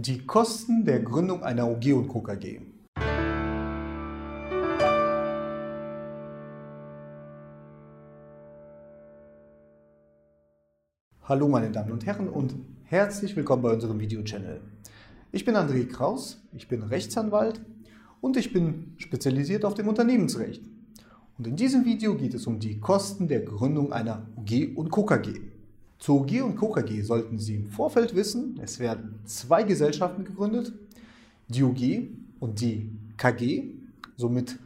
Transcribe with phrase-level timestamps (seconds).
[0.00, 2.20] Die Kosten der Gründung einer OG und Co.
[2.20, 2.60] KG.
[11.24, 14.60] Hallo meine Damen und Herren und herzlich willkommen bei unserem Video-Channel.
[15.32, 17.60] Ich bin André Kraus, ich bin Rechtsanwalt
[18.20, 20.62] und ich bin spezialisiert auf dem Unternehmensrecht.
[21.38, 25.04] Und in diesem Video geht es um die Kosten der Gründung einer OG und Co.
[25.04, 25.40] KG.
[25.98, 26.70] Zu OG und Co.
[26.70, 30.72] KG sollten Sie im Vorfeld wissen, es werden zwei Gesellschaften gegründet,
[31.48, 32.08] die OG
[32.40, 33.74] und die KG.
[34.16, 34.58] Somit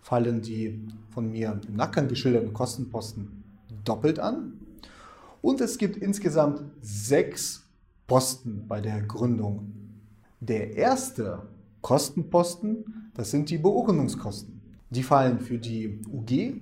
[0.00, 3.44] fallen die von mir im Nacken geschilderten Kostenposten
[3.84, 4.54] doppelt an.
[5.40, 7.64] Und es gibt insgesamt sechs
[8.06, 9.72] Posten bei der Gründung.
[10.40, 11.42] Der erste
[11.80, 14.60] Kostenposten, das sind die Beurkundungskosten.
[14.90, 16.60] Die fallen für die UG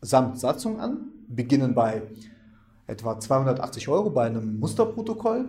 [0.00, 2.02] samt Satzung an, beginnen bei
[2.88, 5.48] etwa 280 Euro bei einem Musterprotokoll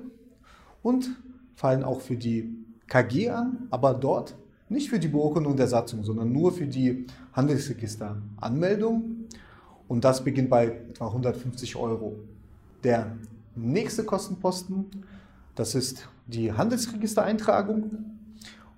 [0.83, 1.09] und
[1.55, 2.55] fallen auch für die
[2.87, 4.35] KG an, aber dort
[4.69, 9.25] nicht für die Beurkundung der Satzung, sondern nur für die Handelsregisteranmeldung
[9.87, 12.19] und das beginnt bei etwa 150 Euro.
[12.83, 13.17] Der
[13.55, 14.85] nächste Kostenposten,
[15.55, 18.19] das ist die Handelsregistereintragung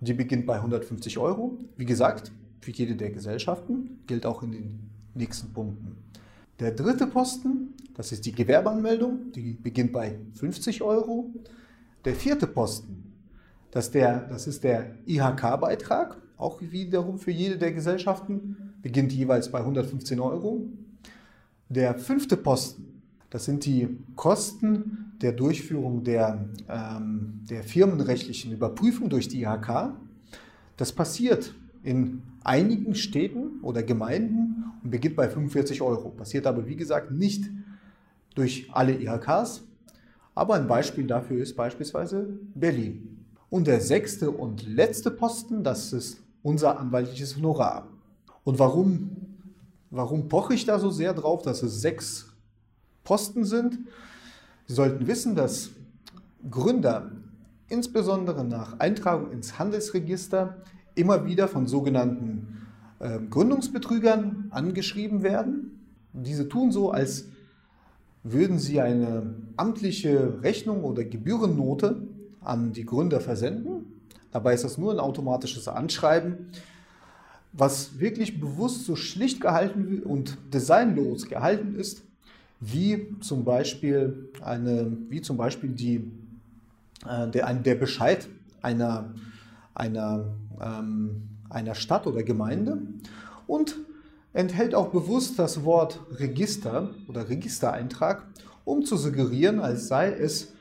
[0.02, 1.58] die beginnt bei 150 Euro.
[1.78, 5.96] Wie gesagt, für jede der Gesellschaften gilt auch in den nächsten Punkten.
[6.62, 11.34] Der dritte Posten, das ist die Gewerbeanmeldung, die beginnt bei 50 Euro.
[12.06, 13.16] Der vierte Posten,
[13.72, 19.58] das, der, das ist der IHK-Beitrag, auch wiederum für jede der Gesellschaften, beginnt jeweils bei
[19.58, 20.68] 115 Euro.
[21.68, 23.02] Der fünfte Posten,
[23.32, 29.94] das sind die Kosten der Durchführung der, ähm, der firmenrechtlichen Überprüfung durch die IHK.
[30.78, 36.10] Das passiert in einigen Städten oder Gemeinden und beginnt bei 45 Euro.
[36.10, 37.50] Passiert aber, wie gesagt, nicht
[38.36, 39.64] durch alle IHKs,
[40.34, 43.26] aber ein Beispiel dafür ist beispielsweise Berlin.
[43.50, 47.88] Und der sechste und letzte Posten, das ist unser anwaltliches Honorar.
[48.44, 49.18] Und warum,
[49.90, 52.32] warum poche ich da so sehr drauf, dass es sechs
[53.04, 53.78] Posten sind?
[54.68, 55.72] Sie sollten wissen, dass
[56.50, 57.12] Gründer
[57.68, 60.58] insbesondere nach Eintragung ins Handelsregister
[60.96, 62.68] immer wieder von sogenannten
[63.00, 65.80] äh, Gründungsbetrügern angeschrieben werden.
[66.14, 67.26] Diese tun so, als
[68.24, 72.02] würden sie eine amtliche Rechnung oder Gebührennote
[72.42, 73.86] an die Gründer versenden.
[74.32, 76.50] Dabei ist das nur ein automatisches Anschreiben,
[77.54, 82.04] was wirklich bewusst so schlicht gehalten und designlos gehalten ist,
[82.60, 86.12] wie zum Beispiel, eine, wie zum Beispiel die,
[87.08, 88.28] äh, der, der Bescheid
[88.62, 89.14] einer,
[89.74, 90.26] einer
[90.60, 92.82] ähm, einer Stadt oder Gemeinde
[93.48, 93.78] und
[94.34, 98.26] enthält auch bewusst das Wort Register oder Registereintrag,
[98.64, 100.54] um zu suggerieren, als sei es,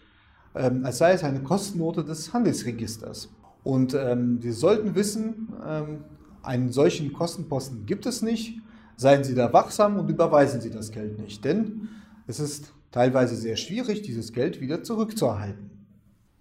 [0.54, 3.30] ähm, als sei es eine Kostennote des Handelsregisters.
[3.62, 6.04] Und ähm, wir sollten wissen, ähm,
[6.42, 8.58] einen solchen Kostenposten gibt es nicht.
[8.96, 11.88] Seien Sie da wachsam und überweisen Sie das Geld nicht, denn
[12.26, 15.79] es ist teilweise sehr schwierig, dieses Geld wieder zurückzuerhalten.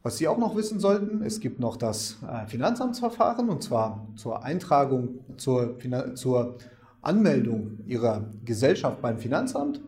[0.01, 4.43] Was Sie auch noch wissen sollten, es gibt noch das äh, Finanzamtsverfahren und zwar zur
[4.43, 5.75] Eintragung, zur,
[6.15, 6.55] zur
[7.01, 9.81] Anmeldung Ihrer Gesellschaft beim Finanzamt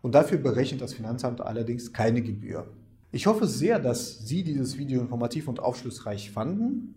[0.00, 2.66] und dafür berechnet das Finanzamt allerdings keine Gebühr.
[3.12, 6.94] Ich hoffe sehr, dass Sie dieses Video informativ und aufschlussreich fanden.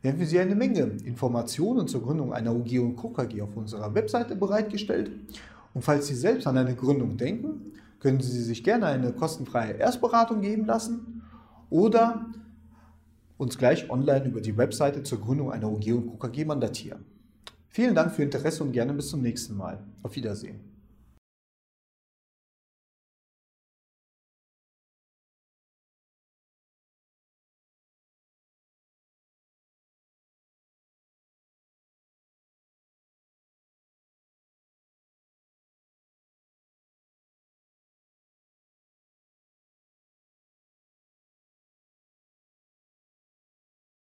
[0.00, 3.08] Wir haben für Sie eine Menge Informationen zur Gründung einer UG und Co.
[3.08, 5.10] KG auf unserer Webseite bereitgestellt.
[5.72, 10.42] Und falls Sie selbst an eine Gründung denken, können Sie sich gerne eine kostenfreie Erstberatung
[10.42, 11.13] geben lassen
[11.74, 12.26] oder
[13.36, 17.04] uns gleich online über die Webseite zur Gründung einer OG und KKG mandatieren.
[17.68, 19.82] Vielen Dank für Ihr Interesse und gerne bis zum nächsten Mal.
[20.04, 20.73] Auf Wiedersehen.